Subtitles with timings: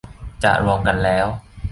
[0.43, 1.25] จะรวมกันแล้ว